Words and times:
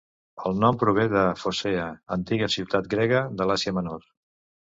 El 0.49 0.55
nom 0.61 0.77
prové 0.83 1.03
de 1.11 1.25
Focea, 1.41 1.83
antiga 2.17 2.49
ciutat 2.55 2.89
grega 2.95 3.23
de 3.43 3.47
l'Àsia 3.51 3.75
Menor. 3.81 4.09